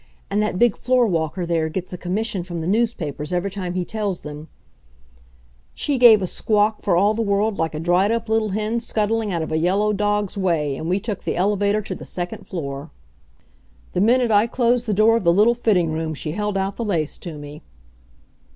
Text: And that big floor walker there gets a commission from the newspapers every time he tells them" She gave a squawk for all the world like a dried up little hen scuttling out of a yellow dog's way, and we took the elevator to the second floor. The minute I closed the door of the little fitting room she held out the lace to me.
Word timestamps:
And 0.31 0.41
that 0.41 0.57
big 0.57 0.75
floor 0.77 1.05
walker 1.05 1.45
there 1.45 1.69
gets 1.69 1.93
a 1.93 1.95
commission 1.97 2.41
from 2.41 2.59
the 2.59 2.65
newspapers 2.65 3.31
every 3.31 3.51
time 3.51 3.75
he 3.75 3.85
tells 3.85 4.21
them" 4.21 4.47
She 5.75 5.99
gave 5.99 6.23
a 6.23 6.25
squawk 6.25 6.81
for 6.81 6.97
all 6.97 7.13
the 7.13 7.21
world 7.21 7.59
like 7.59 7.75
a 7.75 7.79
dried 7.79 8.11
up 8.11 8.27
little 8.27 8.49
hen 8.49 8.79
scuttling 8.79 9.31
out 9.31 9.43
of 9.43 9.51
a 9.51 9.59
yellow 9.59 9.93
dog's 9.93 10.35
way, 10.35 10.75
and 10.75 10.89
we 10.89 10.99
took 10.99 11.23
the 11.23 11.35
elevator 11.35 11.83
to 11.83 11.93
the 11.93 12.03
second 12.03 12.47
floor. 12.47 12.89
The 13.93 14.01
minute 14.01 14.31
I 14.31 14.47
closed 14.47 14.87
the 14.87 14.93
door 14.95 15.17
of 15.17 15.23
the 15.23 15.31
little 15.31 15.53
fitting 15.53 15.91
room 15.91 16.15
she 16.15 16.31
held 16.31 16.57
out 16.57 16.77
the 16.77 16.83
lace 16.83 17.19
to 17.19 17.37
me. 17.37 17.61